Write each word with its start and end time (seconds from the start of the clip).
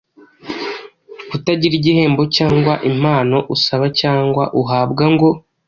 kutagira 1.29 1.73
igihembo 1.77 2.23
cyangwa 2.37 2.73
impano, 2.89 3.37
usaba 3.55 3.85
cyangwa 3.99 4.43
uhabwa 4.61 5.05
ngo 5.13 5.29